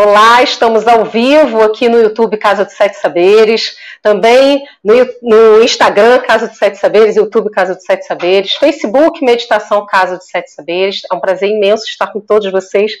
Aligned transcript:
Olá, 0.00 0.44
estamos 0.44 0.86
ao 0.86 1.04
vivo 1.04 1.60
aqui 1.60 1.88
no 1.88 2.00
YouTube 2.00 2.36
Casa 2.36 2.64
dos 2.64 2.74
Sete 2.74 2.96
Saberes, 2.98 3.76
também 4.00 4.62
no, 4.84 4.94
no, 5.20 5.60
Instagram 5.60 6.20
Casa 6.20 6.46
dos 6.46 6.56
Sete 6.56 6.78
Saberes, 6.78 7.16
YouTube 7.16 7.50
Casa 7.50 7.74
dos 7.74 7.82
Sete 7.82 8.06
Saberes, 8.06 8.52
Facebook 8.52 9.24
Meditação 9.24 9.84
Casa 9.86 10.16
dos 10.16 10.28
Sete 10.28 10.52
Saberes. 10.52 11.02
É 11.10 11.12
um 11.16 11.18
prazer 11.18 11.50
imenso 11.50 11.84
estar 11.84 12.06
com 12.12 12.20
todos 12.20 12.48
vocês 12.52 12.92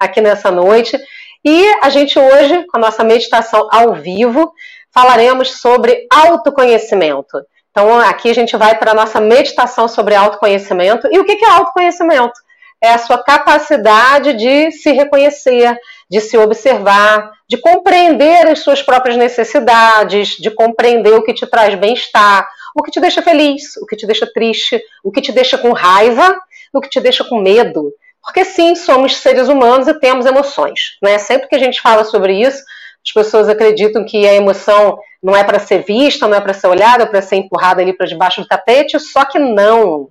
aqui 0.00 0.22
nessa 0.22 0.50
noite. 0.50 0.98
E 1.44 1.62
a 1.82 1.90
gente 1.90 2.18
hoje, 2.18 2.64
com 2.68 2.78
a 2.78 2.80
nossa 2.80 3.04
meditação 3.04 3.68
ao 3.70 3.92
vivo, 3.92 4.50
falaremos 4.90 5.60
sobre 5.60 6.06
autoconhecimento. 6.10 7.38
Então, 7.70 8.00
aqui 8.00 8.30
a 8.30 8.34
gente 8.34 8.56
vai 8.56 8.78
para 8.78 8.92
a 8.92 8.94
nossa 8.94 9.20
meditação 9.20 9.88
sobre 9.88 10.14
autoconhecimento. 10.14 11.06
E 11.12 11.18
o 11.18 11.24
que 11.26 11.32
é 11.32 11.50
autoconhecimento? 11.50 12.46
É 12.82 12.92
a 12.92 12.98
sua 12.98 13.22
capacidade 13.22 14.32
de 14.32 14.70
se 14.70 14.92
reconhecer, 14.92 15.78
de 16.08 16.20
se 16.20 16.36
observar, 16.36 17.30
de 17.48 17.56
compreender 17.56 18.46
as 18.46 18.60
suas 18.60 18.82
próprias 18.82 19.16
necessidades, 19.16 20.36
de 20.36 20.50
compreender 20.50 21.14
o 21.14 21.22
que 21.22 21.34
te 21.34 21.46
traz 21.46 21.74
bem-estar, 21.74 22.46
o 22.74 22.82
que 22.82 22.90
te 22.90 23.00
deixa 23.00 23.22
feliz, 23.22 23.76
o 23.76 23.86
que 23.86 23.96
te 23.96 24.06
deixa 24.06 24.26
triste, 24.26 24.80
o 25.02 25.10
que 25.10 25.20
te 25.20 25.32
deixa 25.32 25.58
com 25.58 25.72
raiva, 25.72 26.36
o 26.72 26.80
que 26.80 26.88
te 26.88 27.00
deixa 27.00 27.24
com 27.24 27.40
medo. 27.40 27.92
Porque 28.22 28.44
sim, 28.44 28.74
somos 28.74 29.16
seres 29.16 29.48
humanos 29.48 29.86
e 29.88 29.94
temos 29.94 30.26
emoções. 30.26 30.98
Né? 31.02 31.16
Sempre 31.18 31.48
que 31.48 31.54
a 31.54 31.60
gente 31.60 31.80
fala 31.80 32.04
sobre 32.04 32.34
isso, 32.34 32.62
as 33.04 33.12
pessoas 33.12 33.48
acreditam 33.48 34.04
que 34.04 34.26
a 34.26 34.34
emoção 34.34 34.98
não 35.22 35.34
é 35.34 35.44
para 35.44 35.60
ser 35.60 35.84
vista, 35.84 36.26
não 36.26 36.36
é 36.36 36.40
para 36.40 36.52
ser 36.52 36.66
olhada, 36.66 37.04
é 37.04 37.06
para 37.06 37.22
ser 37.22 37.36
empurrada 37.36 37.80
ali 37.80 37.92
para 37.92 38.06
debaixo 38.06 38.40
do 38.40 38.48
tapete, 38.48 38.98
só 38.98 39.24
que 39.24 39.38
não 39.38 40.08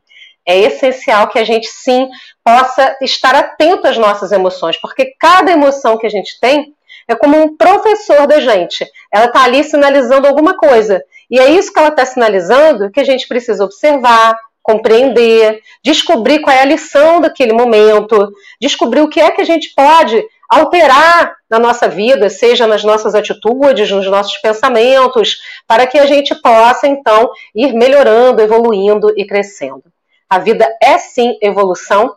é 0.47 0.59
essencial 0.59 1.27
que 1.27 1.39
a 1.39 1.43
gente 1.43 1.67
sim 1.67 2.09
possa 2.43 2.95
estar 3.01 3.33
atento 3.35 3.87
às 3.87 3.97
nossas 3.97 4.31
emoções, 4.31 4.77
porque 4.77 5.13
cada 5.19 5.51
emoção 5.51 5.97
que 5.97 6.05
a 6.05 6.09
gente 6.09 6.39
tem 6.39 6.73
é 7.07 7.15
como 7.15 7.37
um 7.41 7.55
professor 7.55 8.27
da 8.27 8.39
gente. 8.39 8.85
Ela 9.11 9.25
está 9.25 9.43
ali 9.43 9.63
sinalizando 9.63 10.27
alguma 10.27 10.55
coisa. 10.55 11.03
E 11.29 11.39
é 11.39 11.49
isso 11.49 11.73
que 11.73 11.79
ela 11.79 11.89
está 11.89 12.05
sinalizando 12.05 12.91
que 12.91 12.99
a 12.99 13.03
gente 13.03 13.27
precisa 13.27 13.63
observar, 13.63 14.35
compreender, 14.61 15.61
descobrir 15.83 16.39
qual 16.39 16.55
é 16.55 16.61
a 16.61 16.65
lição 16.65 17.21
daquele 17.21 17.53
momento, 17.53 18.31
descobrir 18.59 19.01
o 19.01 19.09
que 19.09 19.19
é 19.19 19.31
que 19.31 19.41
a 19.41 19.45
gente 19.45 19.73
pode 19.75 20.23
alterar 20.49 21.35
na 21.49 21.59
nossa 21.59 21.87
vida, 21.87 22.29
seja 22.29 22.67
nas 22.67 22.83
nossas 22.83 23.15
atitudes, 23.15 23.89
nos 23.89 24.07
nossos 24.07 24.37
pensamentos, 24.37 25.37
para 25.67 25.87
que 25.87 25.97
a 25.97 26.05
gente 26.05 26.33
possa 26.35 26.87
então 26.87 27.29
ir 27.53 27.73
melhorando, 27.73 28.41
evoluindo 28.41 29.13
e 29.17 29.25
crescendo. 29.25 29.83
A 30.29 30.39
vida 30.39 30.67
é 30.81 30.97
sim 30.97 31.37
evolução. 31.41 32.15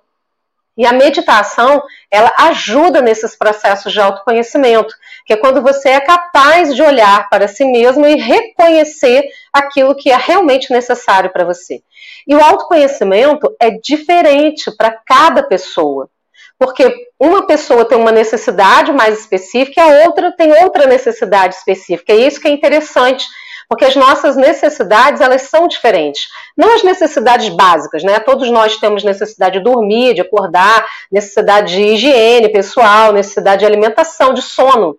E 0.76 0.86
a 0.86 0.92
meditação, 0.92 1.82
ela 2.08 2.32
ajuda 2.38 3.02
nesses 3.02 3.34
processos 3.34 3.92
de 3.92 4.00
autoconhecimento, 4.00 4.94
que 5.26 5.32
é 5.32 5.36
quando 5.36 5.60
você 5.60 5.88
é 5.88 6.00
capaz 6.00 6.72
de 6.72 6.80
olhar 6.80 7.28
para 7.28 7.48
si 7.48 7.64
mesmo 7.64 8.06
e 8.06 8.14
reconhecer 8.14 9.28
aquilo 9.52 9.96
que 9.96 10.08
é 10.08 10.16
realmente 10.16 10.72
necessário 10.72 11.30
para 11.32 11.44
você. 11.44 11.82
E 12.28 12.34
o 12.34 12.40
autoconhecimento 12.40 13.52
é 13.60 13.70
diferente 13.70 14.70
para 14.70 14.92
cada 15.04 15.42
pessoa. 15.42 16.08
Porque 16.56 16.92
uma 17.18 17.46
pessoa 17.46 17.84
tem 17.84 17.98
uma 17.98 18.12
necessidade 18.12 18.92
mais 18.92 19.20
específica 19.20 19.82
a 19.82 20.06
outra 20.06 20.32
tem 20.32 20.52
outra 20.62 20.86
necessidade 20.86 21.54
específica. 21.56 22.12
E 22.12 22.26
isso 22.26 22.40
que 22.40 22.48
é 22.48 22.50
interessante 22.50 23.26
porque 23.68 23.84
as 23.84 23.94
nossas 23.94 24.36
necessidades 24.36 25.20
elas 25.20 25.42
são 25.42 25.68
diferentes. 25.68 26.28
Não 26.56 26.74
as 26.74 26.82
necessidades 26.82 27.48
básicas, 27.50 28.02
né? 28.02 28.18
Todos 28.18 28.50
nós 28.50 28.76
temos 28.78 29.04
necessidade 29.04 29.58
de 29.58 29.64
dormir, 29.64 30.14
de 30.14 30.22
acordar, 30.22 30.86
necessidade 31.12 31.74
de 31.74 31.82
higiene 31.82 32.48
pessoal, 32.48 33.12
necessidade 33.12 33.60
de 33.60 33.66
alimentação, 33.66 34.32
de 34.32 34.40
sono. 34.40 34.96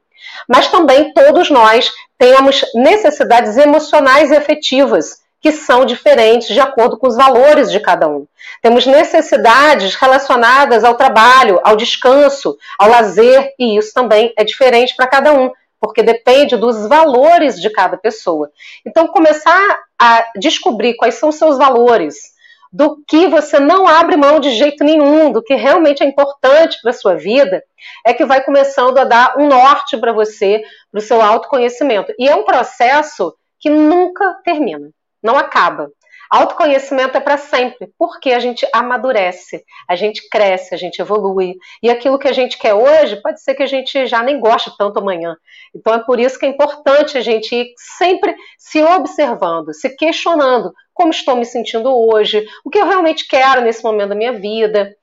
Mas 0.47 0.67
também 0.67 1.11
todos 1.13 1.49
nós 1.49 1.91
temos 2.17 2.63
necessidades 2.75 3.57
emocionais 3.57 4.29
e 4.29 4.35
afetivas 4.35 5.17
que 5.41 5.51
são 5.51 5.85
diferentes 5.85 6.49
de 6.49 6.59
acordo 6.59 6.97
com 6.97 7.07
os 7.07 7.15
valores 7.15 7.71
de 7.71 7.79
cada 7.79 8.07
um. 8.07 8.27
Temos 8.61 8.85
necessidades 8.85 9.95
relacionadas 9.95 10.83
ao 10.83 10.95
trabalho, 10.95 11.59
ao 11.63 11.77
descanso, 11.77 12.57
ao 12.77 12.89
lazer, 12.89 13.53
e 13.57 13.77
isso 13.77 13.93
também 13.93 14.33
é 14.37 14.43
diferente 14.43 14.95
para 14.95 15.07
cada 15.07 15.33
um 15.33 15.49
porque 15.79 16.03
depende 16.03 16.57
dos 16.57 16.87
valores 16.87 17.59
de 17.59 17.69
cada 17.69 17.97
pessoa. 17.97 18.51
Então, 18.85 19.07
começar 19.07 19.79
a 19.97 20.25
descobrir 20.35 20.95
quais 20.95 21.15
são 21.15 21.29
os 21.29 21.35
seus 21.35 21.57
valores, 21.57 22.37
do 22.71 23.03
que 23.07 23.27
você 23.27 23.59
não 23.59 23.87
abre 23.87 24.15
mão 24.15 24.39
de 24.39 24.51
jeito 24.51 24.83
nenhum, 24.83 25.31
do 25.31 25.41
que 25.41 25.55
realmente 25.55 26.03
é 26.03 26.05
importante 26.05 26.77
para 26.81 26.91
a 26.91 26.93
sua 26.93 27.15
vida, 27.15 27.63
é 28.05 28.13
que 28.13 28.25
vai 28.25 28.43
começando 28.43 28.97
a 28.99 29.03
dar 29.03 29.35
um 29.37 29.47
norte 29.47 29.97
para 29.97 30.13
você, 30.13 30.61
para 30.91 30.99
o 30.99 31.01
seu 31.01 31.21
autoconhecimento. 31.21 32.13
E 32.19 32.29
é 32.29 32.35
um 32.35 32.45
processo 32.45 33.35
que 33.59 33.69
nunca 33.69 34.35
termina, 34.43 34.91
não 35.21 35.37
acaba. 35.37 35.91
Autoconhecimento 36.29 37.17
é 37.17 37.19
para 37.19 37.37
sempre, 37.37 37.91
porque 37.97 38.31
a 38.31 38.39
gente 38.39 38.67
amadurece, 38.71 39.63
a 39.87 39.95
gente 39.95 40.29
cresce, 40.29 40.75
a 40.75 40.77
gente 40.77 41.01
evolui. 41.01 41.55
E 41.81 41.89
aquilo 41.89 42.19
que 42.19 42.27
a 42.27 42.33
gente 42.33 42.55
quer 42.57 42.75
hoje, 42.75 43.15
pode 43.15 43.41
ser 43.41 43.55
que 43.55 43.63
a 43.63 43.67
gente 43.67 44.05
já 44.05 44.21
nem 44.21 44.39
goste 44.39 44.71
tanto 44.77 44.99
amanhã. 44.99 45.35
Então 45.73 45.93
é 45.93 45.99
por 45.99 46.19
isso 46.19 46.37
que 46.37 46.45
é 46.45 46.49
importante 46.49 47.17
a 47.17 47.21
gente 47.21 47.55
ir 47.55 47.73
sempre 47.75 48.35
se 48.59 48.79
observando, 48.79 49.73
se 49.73 49.89
questionando 49.95 50.71
como 50.93 51.11
estou 51.11 51.35
me 51.35 51.45
sentindo 51.45 51.89
hoje, 51.89 52.45
o 52.63 52.69
que 52.69 52.77
eu 52.77 52.85
realmente 52.85 53.25
quero 53.25 53.61
nesse 53.61 53.81
momento 53.81 54.09
da 54.09 54.15
minha 54.15 54.33
vida. 54.33 54.93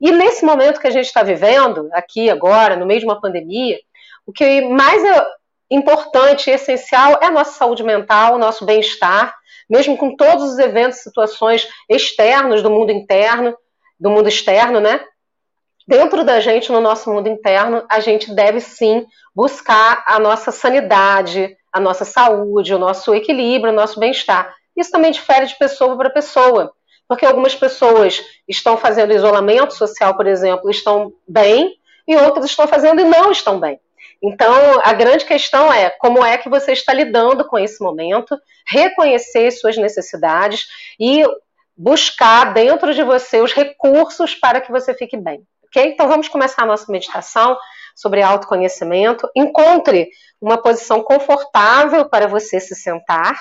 E 0.00 0.10
nesse 0.10 0.44
momento 0.44 0.80
que 0.80 0.86
a 0.86 0.90
gente 0.90 1.06
está 1.06 1.22
vivendo, 1.22 1.90
aqui 1.92 2.28
agora, 2.30 2.74
no 2.74 2.86
meio 2.86 3.00
de 3.00 3.06
uma 3.06 3.20
pandemia, 3.20 3.78
o 4.26 4.32
que 4.32 4.62
mais 4.62 5.04
é 5.04 5.26
importante 5.70 6.48
e 6.48 6.54
essencial 6.54 7.18
é 7.22 7.26
a 7.26 7.30
nossa 7.30 7.52
saúde 7.52 7.84
mental, 7.84 8.34
o 8.34 8.38
nosso 8.38 8.64
bem-estar 8.64 9.34
mesmo 9.72 9.96
com 9.96 10.14
todos 10.14 10.52
os 10.52 10.58
eventos, 10.58 10.98
situações 10.98 11.66
externos 11.88 12.62
do 12.62 12.68
mundo 12.68 12.92
interno, 12.92 13.56
do 13.98 14.10
mundo 14.10 14.28
externo, 14.28 14.80
né? 14.80 15.00
Dentro 15.88 16.22
da 16.24 16.40
gente, 16.40 16.70
no 16.70 16.78
nosso 16.78 17.10
mundo 17.10 17.26
interno, 17.26 17.82
a 17.88 17.98
gente 17.98 18.34
deve 18.34 18.60
sim 18.60 19.06
buscar 19.34 20.04
a 20.06 20.18
nossa 20.18 20.52
sanidade, 20.52 21.56
a 21.72 21.80
nossa 21.80 22.04
saúde, 22.04 22.74
o 22.74 22.78
nosso 22.78 23.14
equilíbrio, 23.14 23.72
o 23.72 23.74
nosso 23.74 23.98
bem-estar. 23.98 24.54
Isso 24.76 24.90
também 24.90 25.10
difere 25.10 25.46
de 25.46 25.56
pessoa 25.56 25.96
para 25.96 26.10
pessoa, 26.10 26.70
porque 27.08 27.24
algumas 27.24 27.54
pessoas 27.54 28.22
estão 28.46 28.76
fazendo 28.76 29.14
isolamento 29.14 29.72
social, 29.72 30.14
por 30.14 30.26
exemplo, 30.26 30.70
estão 30.70 31.14
bem, 31.26 31.76
e 32.06 32.14
outras 32.14 32.44
estão 32.44 32.68
fazendo 32.68 33.00
e 33.00 33.04
não 33.04 33.32
estão 33.32 33.58
bem. 33.58 33.80
Então, 34.22 34.80
a 34.84 34.92
grande 34.92 35.24
questão 35.24 35.72
é 35.72 35.90
como 35.90 36.24
é 36.24 36.36
que 36.36 36.48
você 36.48 36.72
está 36.72 36.92
lidando 36.92 37.44
com 37.44 37.58
esse 37.58 37.82
momento, 37.82 38.38
reconhecer 38.66 39.50
suas 39.50 39.76
necessidades 39.76 40.66
e 40.98 41.24
buscar 41.76 42.52
dentro 42.52 42.94
de 42.94 43.02
você 43.02 43.40
os 43.40 43.52
recursos 43.52 44.34
para 44.34 44.60
que 44.60 44.70
você 44.70 44.94
fique 44.94 45.16
bem. 45.16 45.42
Ok? 45.64 45.84
Então, 45.84 46.08
vamos 46.08 46.28
começar 46.28 46.62
a 46.62 46.66
nossa 46.66 46.90
meditação 46.90 47.56
sobre 47.94 48.22
autoconhecimento. 48.22 49.28
Encontre 49.34 50.08
uma 50.40 50.58
posição 50.58 51.02
confortável 51.02 52.08
para 52.08 52.26
você 52.26 52.60
se 52.60 52.74
sentar. 52.74 53.40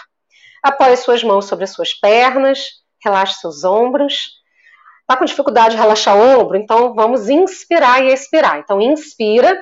Apoie 0.63 0.95
suas 0.95 1.23
mãos 1.23 1.45
sobre 1.45 1.63
as 1.63 1.71
suas 1.71 1.93
pernas, 1.93 2.59
relaxe 3.03 3.39
seus 3.39 3.63
ombros. 3.63 4.39
Está 5.01 5.17
com 5.17 5.25
dificuldade 5.25 5.75
de 5.75 5.81
relaxar 5.81 6.15
o 6.15 6.39
ombro? 6.39 6.57
Então, 6.57 6.93
vamos 6.93 7.27
inspirar 7.27 8.03
e 8.03 8.13
expirar. 8.13 8.59
Então, 8.59 8.79
inspira. 8.79 9.59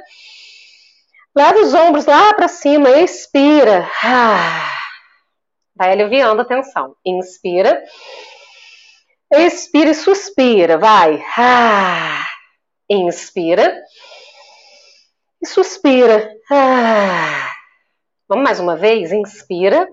Leva 1.36 1.60
os 1.60 1.74
ombros 1.74 2.06
lá 2.06 2.34
para 2.34 2.48
cima, 2.48 2.90
expira. 2.90 3.90
Vai 5.80 5.94
aliviando 5.94 6.42
a 6.42 6.46
tensão. 6.46 6.94
Inspira. 7.06 7.82
Expira 9.32 9.92
e 9.92 9.96
suspira, 9.96 10.78
vai. 10.78 11.24
Inspira. 12.90 13.82
E 15.42 15.48
suspira. 15.48 16.36
Vamos 18.28 18.44
mais 18.44 18.60
uma 18.60 18.76
vez? 18.76 19.14
Inspira. 19.14 19.88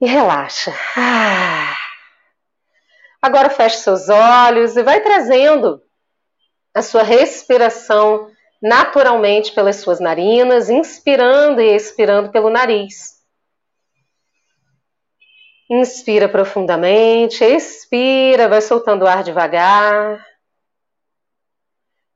E 0.00 0.06
relaxa. 0.06 0.74
Agora 3.20 3.50
feche 3.50 3.76
seus 3.76 4.08
olhos 4.08 4.78
e 4.78 4.82
vai 4.82 5.02
trazendo 5.02 5.82
a 6.72 6.80
sua 6.80 7.02
respiração 7.02 8.30
naturalmente 8.62 9.52
pelas 9.52 9.76
suas 9.76 10.00
narinas, 10.00 10.70
inspirando 10.70 11.60
e 11.60 11.76
expirando 11.76 12.30
pelo 12.30 12.48
nariz. 12.48 13.19
Inspira 15.70 16.28
profundamente, 16.28 17.44
expira, 17.44 18.48
vai 18.48 18.60
soltando 18.60 19.04
o 19.04 19.08
ar 19.08 19.22
devagar. 19.22 20.26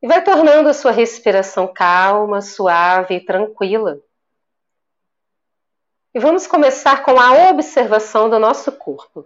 E 0.03 0.09
vai 0.09 0.23
tornando 0.23 0.69
a 0.69 0.75
sua 0.75 0.91
respiração 0.91 1.73
calma, 1.73 2.43
suave 2.43 3.15
e 3.15 3.25
tranquila. 3.25 4.01
E 6.13 6.19
vamos 6.19 6.47
começar 6.47 7.05
com 7.05 7.19
a 7.19 7.49
observação 7.49 8.29
do 8.29 8.39
nosso 8.39 8.73
corpo. 8.73 9.25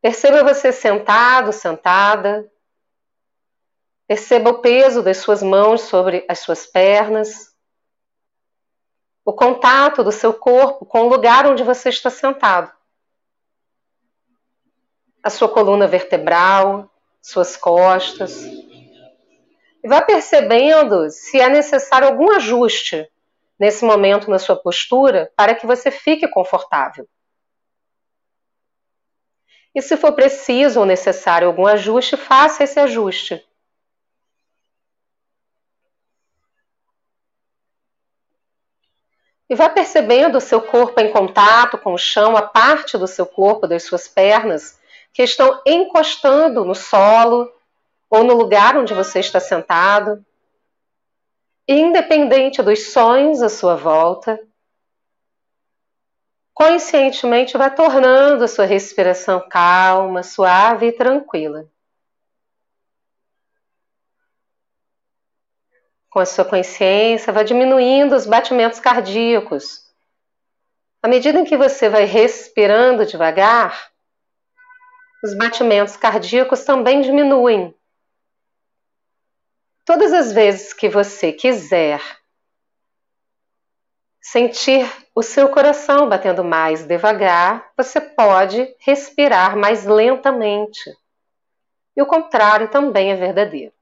Perceba 0.00 0.42
você 0.42 0.72
sentado, 0.72 1.52
sentada, 1.52 2.50
Perceba 4.08 4.48
o 4.48 4.62
peso 4.62 5.02
das 5.02 5.18
suas 5.18 5.42
mãos 5.42 5.82
sobre 5.82 6.24
as 6.26 6.38
suas 6.38 6.64
pernas, 6.64 7.54
o 9.22 9.34
contato 9.34 10.02
do 10.02 10.10
seu 10.10 10.32
corpo 10.32 10.86
com 10.86 11.02
o 11.02 11.08
lugar 11.10 11.46
onde 11.46 11.62
você 11.62 11.90
está 11.90 12.08
sentado, 12.08 12.72
a 15.22 15.30
sua 15.30 15.48
coluna 15.48 15.86
vertebral, 15.86 16.90
suas 17.20 17.56
costas. 17.56 18.42
E 18.42 19.88
vá 19.88 20.00
percebendo 20.00 21.10
se 21.10 21.40
é 21.40 21.48
necessário 21.48 22.08
algum 22.08 22.32
ajuste 22.32 23.08
nesse 23.58 23.84
momento 23.84 24.30
na 24.30 24.38
sua 24.38 24.56
postura 24.56 25.32
para 25.36 25.54
que 25.54 25.66
você 25.66 25.90
fique 25.90 26.28
confortável. 26.28 27.08
E 29.74 29.82
se 29.82 29.96
for 29.96 30.12
preciso 30.12 30.80
ou 30.80 30.86
necessário 30.86 31.46
algum 31.46 31.66
ajuste, 31.66 32.16
faça 32.16 32.64
esse 32.64 32.80
ajuste. 32.80 33.44
E 39.48 39.54
vá 39.54 39.68
percebendo 39.68 40.36
o 40.36 40.42
seu 40.42 40.60
corpo 40.60 41.00
em 41.00 41.10
contato 41.10 41.78
com 41.78 41.94
o 41.94 41.98
chão, 41.98 42.36
a 42.36 42.42
parte 42.42 42.98
do 42.98 43.06
seu 43.06 43.24
corpo, 43.24 43.66
das 43.66 43.82
suas 43.82 44.06
pernas, 44.06 44.77
que 45.18 45.24
estão 45.24 45.60
encostando 45.66 46.64
no 46.64 46.76
solo 46.76 47.52
ou 48.08 48.22
no 48.22 48.34
lugar 48.34 48.76
onde 48.76 48.94
você 48.94 49.18
está 49.18 49.40
sentado. 49.40 50.24
Independente 51.66 52.62
dos 52.62 52.92
sonhos 52.92 53.42
à 53.42 53.48
sua 53.48 53.74
volta, 53.74 54.38
conscientemente 56.54 57.58
vá 57.58 57.68
tornando 57.68 58.44
a 58.44 58.48
sua 58.48 58.64
respiração 58.64 59.44
calma, 59.48 60.22
suave 60.22 60.86
e 60.86 60.92
tranquila. 60.92 61.68
com 66.10 66.20
a 66.20 66.26
sua 66.26 66.44
consciência, 66.44 67.32
vai 67.32 67.44
diminuindo 67.44 68.14
os 68.14 68.24
batimentos 68.24 68.78
cardíacos. 68.80 69.84
À 71.02 71.08
medida 71.08 71.40
em 71.40 71.44
que 71.44 71.56
você 71.56 71.88
vai 71.88 72.04
respirando 72.04 73.04
devagar, 73.04 73.90
os 75.22 75.34
batimentos 75.34 75.96
cardíacos 75.96 76.64
também 76.64 77.00
diminuem. 77.00 77.74
Todas 79.84 80.12
as 80.12 80.32
vezes 80.32 80.72
que 80.72 80.88
você 80.88 81.32
quiser 81.32 82.00
sentir 84.20 84.86
o 85.14 85.22
seu 85.22 85.48
coração 85.48 86.08
batendo 86.08 86.44
mais 86.44 86.84
devagar, 86.84 87.72
você 87.76 88.00
pode 88.00 88.74
respirar 88.78 89.56
mais 89.56 89.86
lentamente. 89.86 90.94
E 91.96 92.02
o 92.02 92.06
contrário 92.06 92.68
também 92.68 93.10
é 93.10 93.16
verdadeiro. 93.16 93.72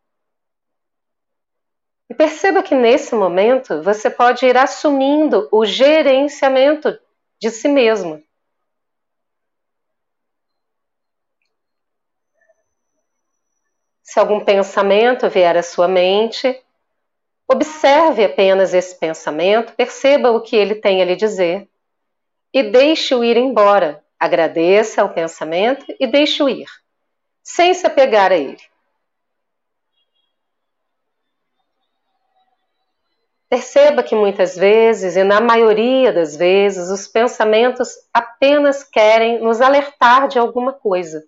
E 2.08 2.14
perceba 2.14 2.62
que 2.62 2.74
nesse 2.74 3.14
momento 3.14 3.82
você 3.82 4.08
pode 4.08 4.46
ir 4.46 4.56
assumindo 4.56 5.48
o 5.50 5.66
gerenciamento 5.66 6.96
de 7.40 7.50
si 7.50 7.68
mesmo. 7.68 8.22
Se 14.06 14.20
algum 14.20 14.38
pensamento 14.38 15.28
vier 15.28 15.56
à 15.56 15.64
sua 15.64 15.88
mente, 15.88 16.62
observe 17.48 18.24
apenas 18.24 18.72
esse 18.72 18.94
pensamento, 18.94 19.72
perceba 19.72 20.30
o 20.30 20.40
que 20.40 20.54
ele 20.54 20.76
tem 20.76 21.02
a 21.02 21.04
lhe 21.04 21.16
dizer 21.16 21.68
e 22.54 22.62
deixe-o 22.62 23.24
ir 23.24 23.36
embora. 23.36 24.04
Agradeça 24.18 25.02
ao 25.02 25.12
pensamento 25.12 25.84
e 25.98 26.06
deixe-o 26.06 26.48
ir, 26.48 26.68
sem 27.42 27.74
se 27.74 27.84
apegar 27.84 28.30
a 28.30 28.36
ele. 28.36 28.62
Perceba 33.50 34.04
que 34.04 34.14
muitas 34.14 34.56
vezes, 34.56 35.16
e 35.16 35.24
na 35.24 35.40
maioria 35.40 36.12
das 36.12 36.36
vezes, 36.36 36.90
os 36.90 37.08
pensamentos 37.08 37.88
apenas 38.14 38.84
querem 38.84 39.40
nos 39.40 39.60
alertar 39.60 40.28
de 40.28 40.38
alguma 40.38 40.72
coisa. 40.72 41.26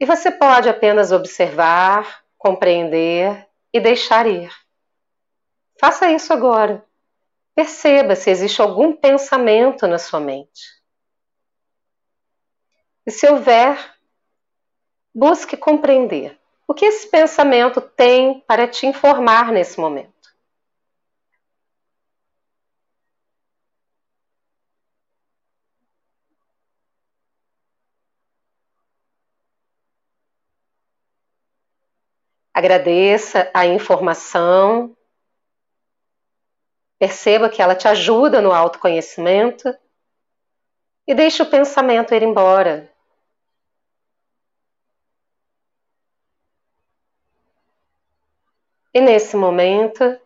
E 0.00 0.06
você 0.06 0.30
pode 0.30 0.68
apenas 0.68 1.10
observar, 1.10 2.22
compreender 2.36 3.46
e 3.72 3.80
deixar 3.80 4.26
ir. 4.26 4.52
Faça 5.80 6.10
isso 6.10 6.32
agora. 6.32 6.84
Perceba 7.54 8.14
se 8.14 8.30
existe 8.30 8.60
algum 8.62 8.92
pensamento 8.92 9.86
na 9.86 9.98
sua 9.98 10.20
mente. 10.20 10.78
E 13.04 13.10
se 13.10 13.26
houver, 13.26 13.76
busque 15.14 15.56
compreender. 15.56 16.38
O 16.66 16.74
que 16.74 16.84
esse 16.84 17.08
pensamento 17.08 17.80
tem 17.80 18.40
para 18.40 18.68
te 18.68 18.86
informar 18.86 19.50
nesse 19.50 19.80
momento? 19.80 20.17
Agradeça 32.58 33.48
a 33.54 33.66
informação, 33.66 34.96
perceba 36.98 37.48
que 37.48 37.62
ela 37.62 37.76
te 37.76 37.86
ajuda 37.86 38.42
no 38.42 38.52
autoconhecimento 38.52 39.72
e 41.06 41.14
deixe 41.14 41.40
o 41.40 41.48
pensamento 41.48 42.12
ir 42.12 42.24
embora. 42.24 42.92
E 48.92 49.00
nesse 49.00 49.36
momento, 49.36 50.20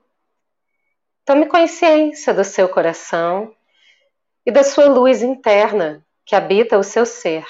tome 1.27 1.45
consciência 1.45 2.33
do 2.33 2.45
seu 2.45 2.67
coração 2.67 3.55
e 4.47 4.51
da 4.51 4.65
sua 4.65 4.87
luz 4.87 5.21
interna 5.21 6.03
que 6.25 6.35
habita 6.35 6.79
o 6.79 6.83
seu 6.83 7.05
ser. 7.05 7.45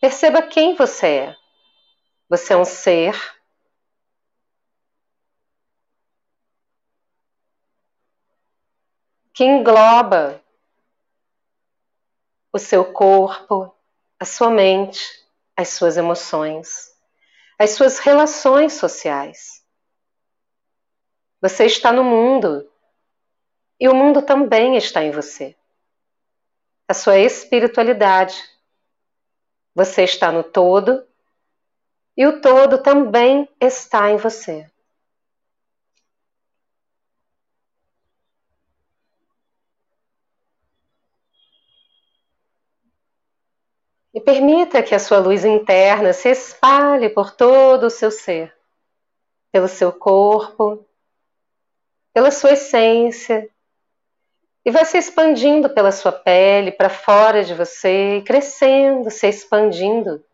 Perceba 0.00 0.40
quem 0.40 0.74
você 0.74 1.06
é. 1.06 1.47
Você 2.28 2.52
é 2.52 2.56
um 2.56 2.64
ser 2.64 3.14
que 9.32 9.44
engloba 9.44 10.42
o 12.52 12.58
seu 12.58 12.92
corpo, 12.92 13.74
a 14.18 14.24
sua 14.24 14.50
mente, 14.50 15.00
as 15.56 15.68
suas 15.68 15.96
emoções 15.96 16.88
as 17.58 17.70
suas 17.70 17.98
relações 17.98 18.74
sociais. 18.74 19.64
Você 21.40 21.66
está 21.66 21.92
no 21.92 22.04
mundo 22.04 22.70
e 23.80 23.88
o 23.88 23.94
mundo 23.94 24.22
também 24.22 24.76
está 24.76 25.02
em 25.02 25.10
você. 25.10 25.56
A 26.86 26.94
sua 26.94 27.18
espiritualidade. 27.18 28.40
Você 29.74 30.04
está 30.04 30.30
no 30.30 30.44
todo 30.44 31.06
e 32.18 32.26
o 32.26 32.40
todo 32.40 32.82
também 32.82 33.48
está 33.60 34.10
em 34.10 34.16
você. 34.16 34.68
E 44.12 44.20
permita 44.20 44.82
que 44.82 44.96
a 44.96 44.98
sua 44.98 45.20
luz 45.20 45.44
interna 45.44 46.12
se 46.12 46.28
espalhe 46.28 47.08
por 47.08 47.30
todo 47.30 47.84
o 47.84 47.90
seu 47.90 48.10
ser, 48.10 48.52
pelo 49.52 49.68
seu 49.68 49.92
corpo, 49.92 50.84
pela 52.12 52.32
sua 52.32 52.54
essência, 52.54 53.48
e 54.64 54.72
vai 54.72 54.84
se 54.84 54.98
expandindo 54.98 55.70
pela 55.70 55.92
sua 55.92 56.10
pele, 56.10 56.72
para 56.72 56.90
fora 56.90 57.44
de 57.44 57.54
você, 57.54 58.24
crescendo, 58.26 59.08
se 59.08 59.28
expandindo. 59.28 60.24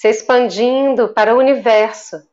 Se 0.00 0.08
expandindo 0.08 1.12
para 1.12 1.34
o 1.34 1.38
universo 1.38 2.26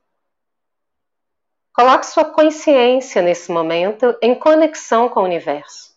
Coloque 1.73 2.05
sua 2.05 2.23
consciência 2.23 3.21
nesse 3.21 3.51
momento 3.51 4.17
em 4.21 4.33
conexão 4.33 5.09
com 5.09 5.19
o 5.19 5.25
universo. 5.25 5.93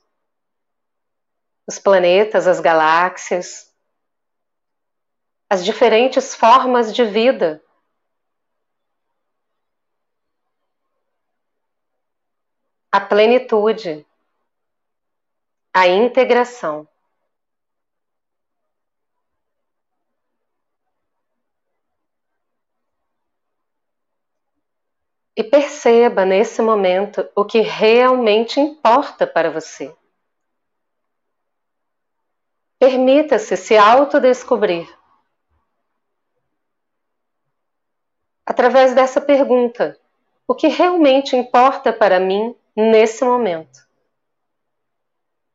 Os 1.68 1.78
planetas, 1.78 2.48
as 2.48 2.58
galáxias, 2.58 3.72
as 5.48 5.64
diferentes 5.64 6.34
formas 6.34 6.92
de 6.92 7.04
vida. 7.04 7.62
A 12.90 13.00
plenitude, 13.00 14.04
a 15.72 15.86
integração. 15.86 16.88
E 25.40 25.42
perceba 25.42 26.26
nesse 26.26 26.60
momento 26.60 27.26
o 27.34 27.46
que 27.46 27.62
realmente 27.62 28.60
importa 28.60 29.26
para 29.26 29.50
você. 29.50 29.90
Permita-se 32.78 33.56
se 33.56 33.74
autodescobrir. 33.74 34.86
Através 38.44 38.94
dessa 38.94 39.18
pergunta: 39.18 39.98
o 40.46 40.54
que 40.54 40.68
realmente 40.68 41.34
importa 41.34 41.90
para 41.90 42.20
mim 42.20 42.54
nesse 42.76 43.24
momento? 43.24 43.88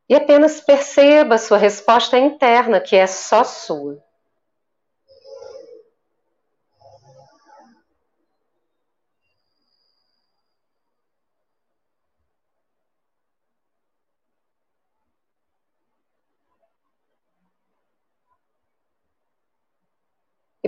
E 0.10 0.16
apenas 0.16 0.60
perceba 0.60 1.38
sua 1.38 1.60
resposta 1.60 2.18
interna, 2.18 2.82
que 2.82 2.96
é 2.96 3.06
só 3.06 3.44
sua. 3.44 4.04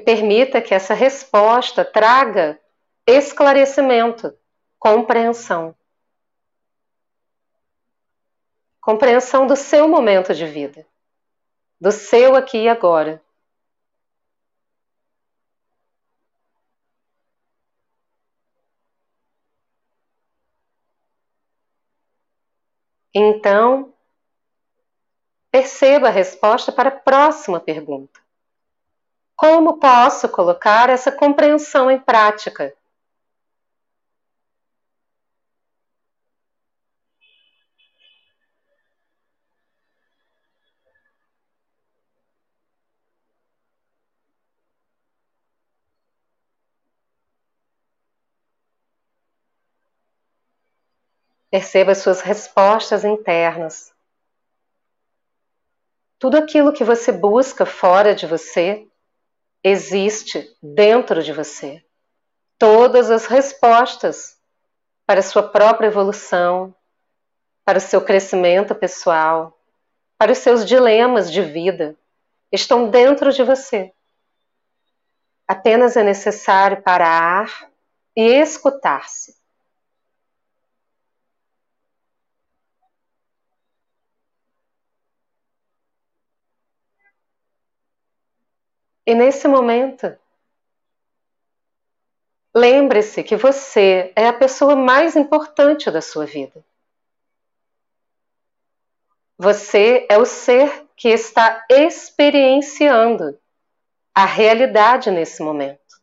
Permita 0.07 0.61
que 0.61 0.73
essa 0.73 0.93
resposta 0.93 1.83
traga 1.83 2.57
esclarecimento, 3.05 4.33
compreensão. 4.79 5.75
Compreensão 8.79 9.45
do 9.45 9.57
seu 9.57 9.85
momento 9.85 10.33
de 10.33 10.45
vida, 10.45 10.87
do 11.77 11.91
seu 11.91 12.37
aqui 12.37 12.59
e 12.59 12.69
agora. 12.69 13.21
Então, 23.13 23.93
perceba 25.51 26.07
a 26.07 26.11
resposta 26.11 26.71
para 26.71 26.87
a 26.87 26.97
próxima 26.97 27.59
pergunta. 27.59 28.26
Como 29.38 29.77
posso 29.77 30.27
colocar 30.29 30.89
essa 30.89 31.12
compreensão 31.12 31.91
em 31.91 32.00
prática? 32.00 32.74
Perceba 51.51 51.91
as 51.91 52.00
suas 52.00 52.22
respostas 52.22 53.06
internas. 53.06 53.94
Tudo 56.17 56.38
aquilo 56.38 56.74
que 56.74 56.84
você 56.84 57.12
busca 57.12 57.67
fora 57.67 58.15
de 58.15 58.25
você 58.25 58.87
existe 59.67 60.55
dentro 60.62 61.21
de 61.24 61.33
você. 61.33 61.83
Todas 62.57 63.12
as 63.12 63.25
respostas 63.25 64.38
para 65.05 65.19
a 65.19 65.24
sua 65.24 65.43
própria 65.43 65.88
evolução, 65.88 66.75
para 67.63 67.77
o 67.77 67.81
seu 67.81 68.01
crescimento 68.01 68.74
pessoal, 68.74 69.57
para 70.17 70.31
os 70.31 70.38
seus 70.39 70.65
dilemas 70.65 71.31
de 71.31 71.41
vida, 71.41 71.95
estão 72.51 72.89
dentro 72.89 73.31
de 73.31 73.43
você. 73.43 73.93
Apenas 75.47 75.95
é 75.95 76.03
necessário 76.03 76.81
parar 76.81 77.69
e 78.15 78.21
escutar-se. 78.21 79.36
E 89.07 89.15
nesse 89.15 89.47
momento, 89.47 90.19
lembre-se 92.53 93.23
que 93.23 93.37
você 93.37 94.11
é 94.13 94.27
a 94.27 94.33
pessoa 94.33 94.75
mais 94.75 95.15
importante 95.15 95.89
da 95.89 96.01
sua 96.01 96.25
vida. 96.25 96.61
Você 99.37 100.05
é 100.09 100.17
o 100.17 100.25
ser 100.25 100.89
que 100.97 101.07
está 101.07 101.65
experienciando 101.69 103.39
a 104.13 104.25
realidade 104.25 105.09
nesse 105.09 105.41
momento. 105.41 106.01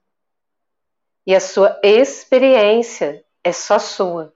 E 1.27 1.35
a 1.35 1.41
sua 1.41 1.79
experiência 1.83 3.23
é 3.43 3.53
só 3.53 3.79
sua. 3.79 4.33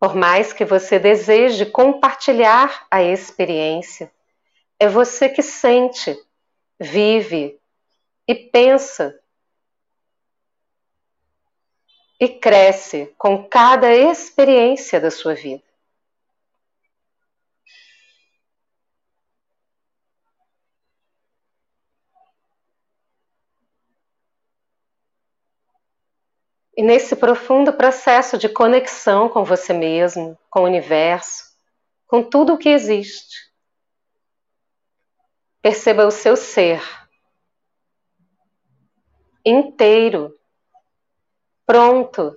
Por 0.00 0.16
mais 0.16 0.52
que 0.52 0.64
você 0.64 0.98
deseje 0.98 1.66
compartilhar 1.66 2.84
a 2.90 3.00
experiência, 3.00 4.12
é 4.84 4.88
você 4.88 5.30
que 5.30 5.40
sente, 5.40 6.14
vive 6.78 7.58
e 8.28 8.34
pensa 8.34 9.18
e 12.20 12.28
cresce 12.28 13.06
com 13.16 13.48
cada 13.48 13.94
experiência 13.94 15.00
da 15.00 15.10
sua 15.10 15.34
vida. 15.34 15.64
E 26.76 26.82
nesse 26.82 27.16
profundo 27.16 27.72
processo 27.72 28.36
de 28.36 28.50
conexão 28.50 29.30
com 29.30 29.44
você 29.44 29.72
mesmo, 29.72 30.38
com 30.50 30.60
o 30.60 30.64
universo, 30.64 31.54
com 32.06 32.22
tudo 32.22 32.52
o 32.52 32.58
que 32.58 32.68
existe, 32.68 33.53
Perceba 35.64 36.06
o 36.06 36.10
seu 36.10 36.36
ser 36.36 36.82
inteiro, 39.42 40.38
pronto 41.64 42.36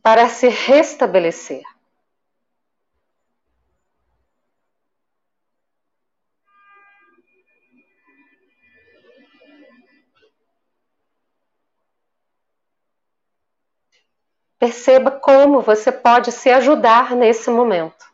para 0.00 0.28
se 0.28 0.48
restabelecer. 0.48 1.64
Perceba 14.60 15.10
como 15.10 15.60
você 15.60 15.90
pode 15.90 16.30
se 16.30 16.50
ajudar 16.50 17.16
nesse 17.16 17.50
momento. 17.50 18.11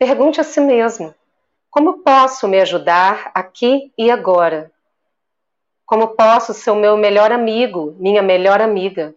Pergunte 0.00 0.40
a 0.40 0.44
si 0.44 0.62
mesmo: 0.62 1.14
como 1.68 1.98
posso 1.98 2.48
me 2.48 2.58
ajudar 2.58 3.30
aqui 3.34 3.92
e 3.98 4.10
agora? 4.10 4.72
Como 5.84 6.16
posso 6.16 6.54
ser 6.54 6.70
o 6.70 6.74
meu 6.74 6.96
melhor 6.96 7.30
amigo, 7.30 7.94
minha 7.98 8.22
melhor 8.22 8.62
amiga? 8.62 9.14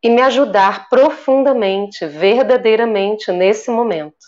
E 0.00 0.08
me 0.08 0.22
ajudar 0.22 0.88
profundamente, 0.88 2.06
verdadeiramente 2.06 3.32
nesse 3.32 3.68
momento. 3.68 4.24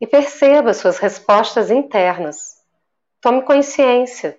E 0.00 0.06
perceba 0.06 0.72
suas 0.72 0.98
respostas 0.98 1.68
internas. 1.68 2.62
Tome 3.20 3.42
consciência 3.42 4.38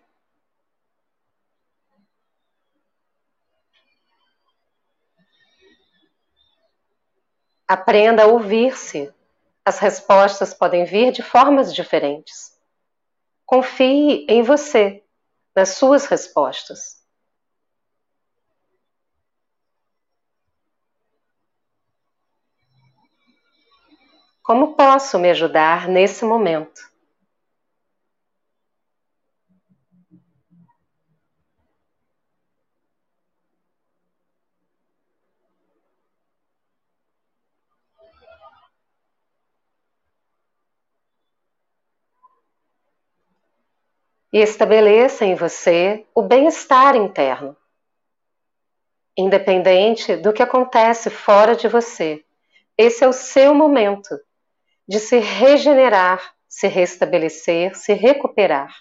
Aprenda 7.68 8.24
a 8.24 8.28
ouvir-se. 8.28 9.14
As 9.66 9.80
respostas 9.80 10.54
podem 10.54 10.86
vir 10.86 11.12
de 11.12 11.24
formas 11.24 11.74
diferentes. 11.74 12.54
Confie 13.46 14.26
em 14.28 14.44
você, 14.44 15.04
nas 15.56 15.70
suas 15.70 16.06
respostas. 16.06 17.02
Como 24.44 24.76
posso 24.76 25.18
me 25.18 25.30
ajudar 25.30 25.88
nesse 25.88 26.26
momento? 26.26 26.93
E 44.34 44.40
estabeleça 44.40 45.24
em 45.24 45.36
você 45.36 46.08
o 46.16 46.24
bem-estar 46.24 46.96
interno. 46.96 47.56
Independente 49.16 50.16
do 50.16 50.34
que 50.34 50.42
acontece 50.42 51.12
fora 51.12 51.56
de 51.56 51.68
você, 51.68 52.26
esse 52.76 53.04
é 53.04 53.08
o 53.08 53.14
seu 53.14 53.54
momento 53.54 54.20
de 54.88 55.00
se 55.00 55.20
regenerar, 55.20 56.34
se 56.48 56.68
restabelecer, 56.68 57.76
se 57.76 57.94
recuperar. 57.94 58.74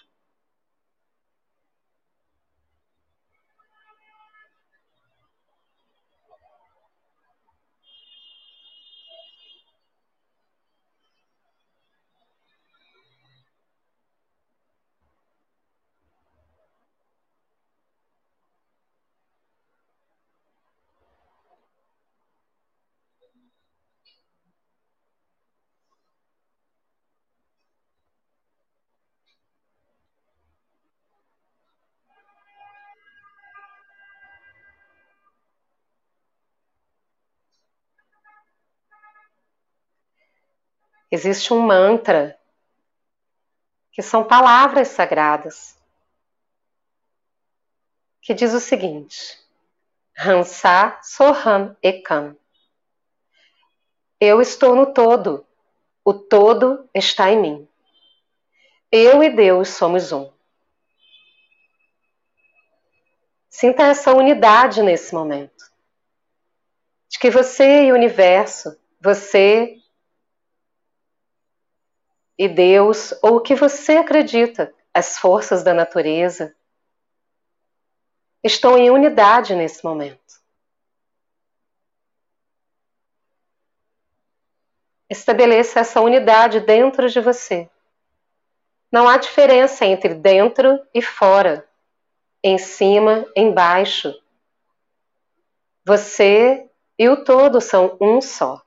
Existe 41.13 41.53
um 41.53 41.59
mantra 41.59 42.39
que 43.91 44.01
são 44.01 44.23
palavras 44.23 44.87
sagradas 44.87 45.79
que 48.19 48.33
diz 48.33 48.51
o 48.51 48.59
seguinte: 48.59 49.39
Hansa 50.17 50.97
Soham 51.03 51.77
Ekam. 51.83 52.35
Eu 54.19 54.41
estou 54.41 54.75
no 54.75 54.91
todo, 54.91 55.45
o 56.03 56.15
todo 56.15 56.89
está 56.95 57.29
em 57.29 57.39
mim. 57.39 57.69
Eu 58.91 59.21
e 59.21 59.29
Deus 59.29 59.69
somos 59.69 60.11
um. 60.11 60.33
Sinta 63.51 63.83
essa 63.83 64.15
unidade 64.15 64.81
nesse 64.81 65.13
momento. 65.13 65.71
De 67.07 67.19
que 67.19 67.29
você 67.29 67.83
e 67.83 67.91
o 67.91 67.95
universo, 67.95 68.75
você 68.99 69.79
e 72.37 72.47
Deus, 72.47 73.13
ou 73.21 73.37
o 73.37 73.41
que 73.41 73.55
você 73.55 73.93
acredita, 73.93 74.73
as 74.93 75.17
forças 75.17 75.63
da 75.63 75.73
natureza, 75.73 76.55
estão 78.43 78.77
em 78.77 78.89
unidade 78.89 79.55
nesse 79.55 79.83
momento. 79.83 80.21
Estabeleça 85.09 85.79
essa 85.79 86.01
unidade 86.01 86.59
dentro 86.59 87.07
de 87.07 87.19
você. 87.19 87.69
Não 88.91 89.07
há 89.07 89.17
diferença 89.17 89.85
entre 89.85 90.13
dentro 90.13 90.79
e 90.93 91.01
fora, 91.01 91.67
em 92.43 92.57
cima, 92.57 93.25
embaixo. 93.35 94.13
Você 95.85 96.69
e 96.97 97.09
o 97.09 97.23
todo 97.23 97.59
são 97.61 97.97
um 97.99 98.21
só. 98.21 98.61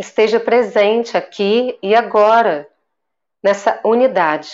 Esteja 0.00 0.40
presente 0.40 1.14
aqui 1.14 1.78
e 1.82 1.94
agora, 1.94 2.66
nessa 3.42 3.78
unidade. 3.84 4.48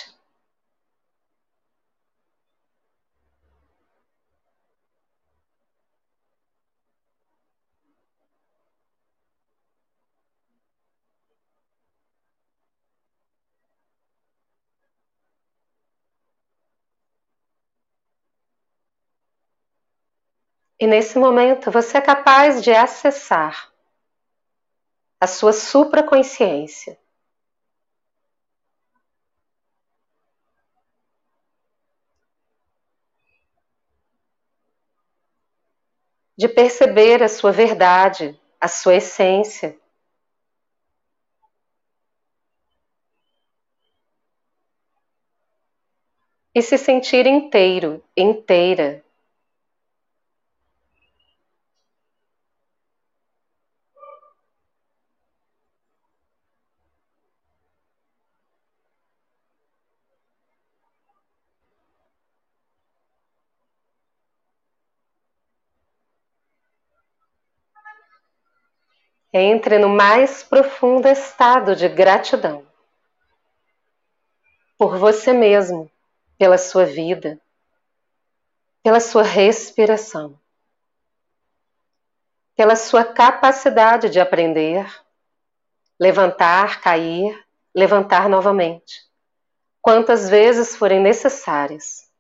E 20.79 20.87
nesse 20.87 21.19
momento 21.19 21.71
você 21.71 21.99
é 21.99 22.01
capaz 22.01 22.63
de 22.63 22.71
acessar 22.71 23.76
a 25.21 25.27
sua 25.27 25.53
supraconsciência. 25.53 26.99
De 36.37 36.49
perceber 36.49 37.23
a 37.23 37.29
sua 37.29 37.51
verdade, 37.51 38.39
a 38.61 38.69
sua 38.69 38.97
essência. 38.97 39.79
E 46.55 46.61
se 46.61 46.77
sentir 46.77 47.27
inteiro, 47.27 48.05
inteira 48.17 49.06
Entre 69.39 69.79
no 69.79 69.91
mais 69.91 70.43
profundo 70.43 71.07
estado 71.07 71.77
de 71.77 71.91
gratidão. 71.91 72.67
Por 74.79 74.97
você 74.97 75.31
mesmo, 75.31 75.91
pela 76.39 76.57
sua 76.57 76.87
vida, 76.87 77.39
pela 78.83 78.99
sua 78.99 79.23
respiração, 79.23 80.41
pela 82.57 82.77
sua 82.77 83.05
capacidade 83.05 84.09
de 84.09 84.19
aprender, 84.19 84.91
levantar, 86.01 86.81
cair, 86.81 87.39
levantar 87.75 88.31
novamente, 88.31 89.07
quantas 89.83 90.31
vezes 90.31 90.75
forem 90.75 90.99
necessárias, 90.99 92.11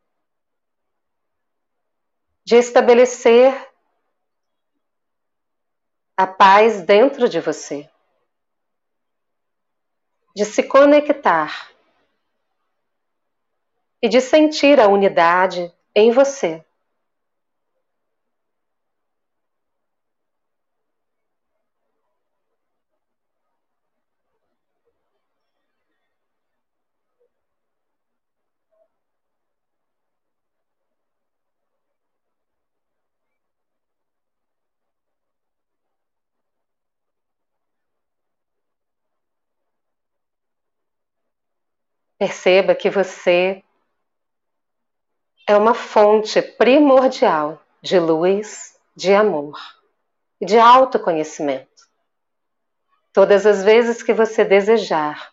de 2.44 2.56
estabelecer 2.56 3.54
a 6.16 6.26
paz 6.26 6.82
dentro 6.82 7.28
de 7.28 7.40
você, 7.40 7.88
de 10.34 10.44
se 10.44 10.62
conectar 10.62 11.70
e 14.02 14.08
de 14.08 14.20
sentir 14.20 14.80
a 14.80 14.88
unidade 14.88 15.72
em 15.94 16.10
você. 16.10 16.65
Perceba 42.18 42.74
que 42.74 42.88
você 42.88 43.62
é 45.46 45.54
uma 45.54 45.74
fonte 45.74 46.40
primordial 46.40 47.62
de 47.82 47.98
luz, 47.98 48.80
de 48.96 49.12
amor 49.12 49.58
e 50.40 50.46
de 50.46 50.58
autoconhecimento. 50.58 51.86
Todas 53.12 53.44
as 53.44 53.62
vezes 53.62 54.02
que 54.02 54.14
você 54.14 54.44
desejar, 54.44 55.30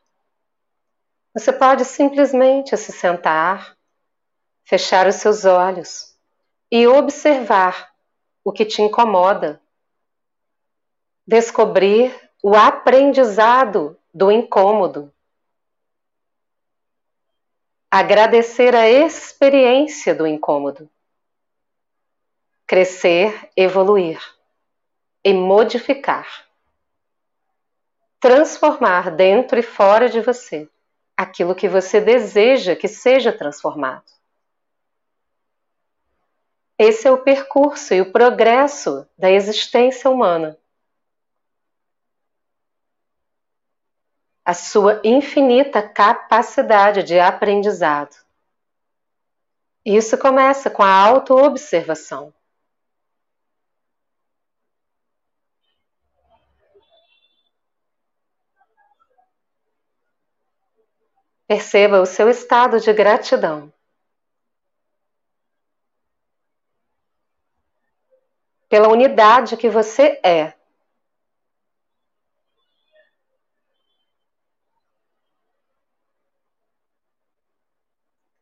você 1.34 1.54
pode 1.54 1.86
simplesmente 1.86 2.76
se 2.76 2.92
sentar, 2.92 3.78
fechar 4.66 5.08
os 5.08 5.16
seus 5.16 5.46
olhos 5.46 6.14
e 6.70 6.86
observar 6.86 7.94
o 8.44 8.52
que 8.52 8.66
te 8.66 8.82
incomoda. 8.82 9.62
Descobrir 11.26 12.14
o 12.44 12.56
aprendizado 12.56 13.98
do 14.14 14.30
incômodo 14.30 15.14
agradecer 17.96 18.74
a 18.74 18.90
experiência 18.90 20.16
do 20.16 20.26
incômodo, 20.26 20.90
crescer, 22.66 23.52
evoluir 23.56 24.20
e 25.24 25.32
modificar, 25.32 26.50
transformar 28.20 29.12
dentro 29.12 29.60
e 29.60 29.62
fora 29.62 30.10
de 30.10 30.22
você 30.22 30.68
aquilo 31.16 31.54
que 31.54 31.70
você 31.70 32.02
deseja 32.02 32.76
que 32.76 32.88
seja 32.88 33.32
transformado. 33.32 34.12
Esse 36.80 37.08
é 37.08 37.12
o 37.12 37.22
percurso 37.22 37.94
e 37.94 38.02
o 38.02 38.12
progresso 38.12 39.08
da 39.16 39.30
existência 39.30 40.10
humana. 40.10 40.58
A 44.46 44.54
sua 44.54 45.00
infinita 45.06 45.82
capacidade 45.82 47.04
de 47.04 47.18
aprendizado. 47.20 48.16
Isso 49.86 50.18
começa 50.18 50.70
com 50.70 50.84
a 50.84 50.90
autoobservação. 50.90 52.34
Perceba 61.48 62.02
o 62.02 62.06
seu 62.06 62.30
estado 62.30 62.80
de 62.80 62.92
gratidão. 62.92 63.72
Pela 68.70 68.88
unidade 68.88 69.56
que 69.56 69.70
você 69.70 70.20
é. 70.24 70.54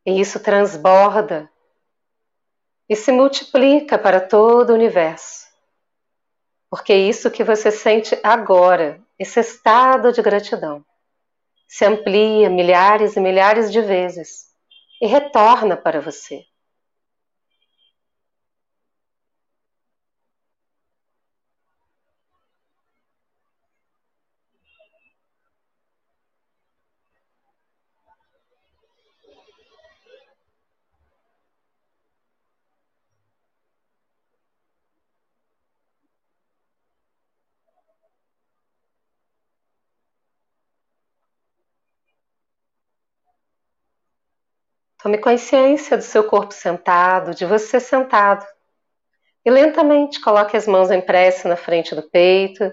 E 0.05 0.19
isso 0.19 0.39
transborda 0.39 1.49
e 2.89 2.95
se 2.95 3.11
multiplica 3.11 3.97
para 3.97 4.19
todo 4.19 4.71
o 4.71 4.73
universo. 4.73 5.45
Porque 6.69 6.91
é 6.91 6.97
isso 6.97 7.31
que 7.31 7.43
você 7.43 7.71
sente 7.71 8.19
agora, 8.23 9.01
esse 9.17 9.39
estado 9.39 10.11
de 10.11 10.21
gratidão, 10.21 10.83
se 11.67 11.85
amplia 11.85 12.49
milhares 12.49 13.15
e 13.15 13.19
milhares 13.19 13.71
de 13.71 13.81
vezes 13.81 14.47
e 15.01 15.07
retorna 15.07 15.77
para 15.77 16.01
você. 16.01 16.43
Tome 45.01 45.17
consciência 45.17 45.97
do 45.97 46.03
seu 46.03 46.23
corpo 46.23 46.53
sentado, 46.53 47.33
de 47.33 47.43
você 47.43 47.79
sentado. 47.79 48.45
E 49.43 49.49
lentamente 49.49 50.21
coloque 50.21 50.55
as 50.55 50.67
mãos 50.67 50.91
em 50.91 51.01
prece 51.01 51.47
na 51.47 51.55
frente 51.55 51.95
do 51.95 52.03
peito. 52.03 52.71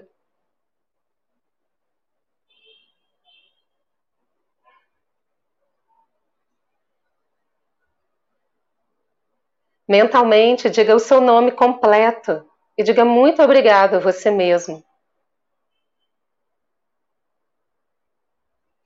Mentalmente, 9.87 10.69
diga 10.69 10.95
o 10.95 10.99
seu 10.99 11.19
nome 11.19 11.51
completo 11.51 12.45
e 12.77 12.83
diga 12.83 13.03
muito 13.03 13.41
obrigado 13.41 13.95
a 13.95 13.99
você 13.99 14.29
mesmo. 14.29 14.83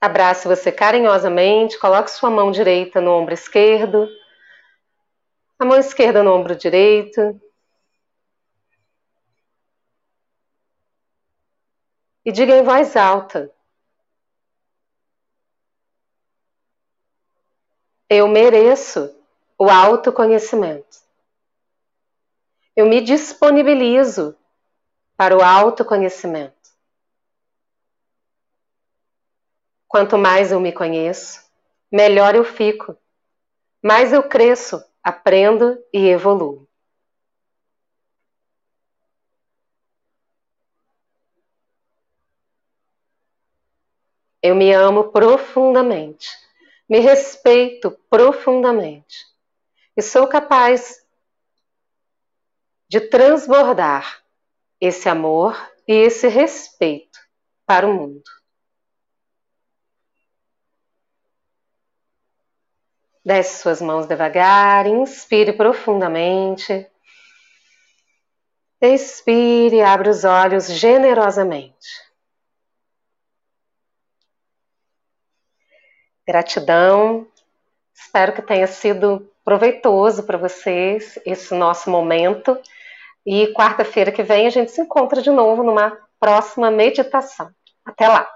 Abrace 0.04 0.50
você 0.50 0.70
carinhosamente, 0.70 1.80
coloque 1.80 2.12
sua 2.12 2.30
mão 2.30 2.52
direita 2.52 3.00
no 3.00 3.12
ombro 3.12 3.34
esquerdo, 3.34 4.06
a 5.58 5.64
mão 5.64 5.78
esquerda 5.80 6.22
no 6.22 6.34
ombro 6.34 6.58
direito. 6.58 7.22
E 12.26 12.34
diga 12.34 12.54
em 12.54 12.64
voz 12.64 12.98
alta: 12.98 13.50
Eu 18.10 18.28
mereço 18.28 19.10
o 19.58 19.70
autoconhecimento. 19.70 20.98
Eu 22.76 22.88
me 22.88 23.00
disponibilizo 23.00 24.36
para 25.16 25.38
o 25.38 25.42
autoconhecimento. 25.42 26.63
Quanto 29.94 30.18
mais 30.18 30.52
eu 30.52 30.60
me 30.60 30.72
conheço, 30.72 31.48
melhor 31.92 32.34
eu 32.34 32.44
fico, 32.44 32.98
mais 33.80 34.12
eu 34.12 34.28
cresço, 34.28 34.84
aprendo 35.04 35.78
e 35.94 36.08
evoluo. 36.08 36.68
Eu 44.42 44.56
me 44.56 44.74
amo 44.74 45.12
profundamente, 45.12 46.28
me 46.90 46.98
respeito 46.98 47.92
profundamente 48.10 49.28
e 49.96 50.02
sou 50.02 50.28
capaz 50.28 51.06
de 52.90 53.00
transbordar 53.00 54.24
esse 54.82 55.08
amor 55.08 55.56
e 55.88 55.94
esse 55.94 56.28
respeito 56.28 57.20
para 57.64 57.88
o 57.88 57.94
mundo. 57.94 58.43
Desce 63.26 63.62
suas 63.62 63.82
mãos 63.82 64.06
devagar, 64.06 64.86
inspire 64.86 65.54
profundamente. 65.54 66.86
Expire, 68.82 69.82
abre 69.82 70.10
os 70.10 70.26
olhos 70.26 70.68
generosamente. 70.68 71.88
Gratidão. 76.28 77.26
Espero 77.94 78.34
que 78.34 78.42
tenha 78.42 78.68
sido 78.68 79.32
proveitoso 79.44 80.24
para 80.24 80.38
vocês 80.38 81.18
esse 81.26 81.54
nosso 81.54 81.90
momento. 81.90 82.60
E 83.26 83.48
quarta-feira 83.54 84.12
que 84.12 84.24
vem 84.24 84.48
a 84.48 84.50
gente 84.50 84.72
se 84.72 84.82
encontra 84.82 85.22
de 85.22 85.32
novo 85.32 85.64
numa 85.64 85.98
próxima 86.20 86.70
meditação. 86.70 87.50
Até 87.86 88.08
lá! 88.08 88.30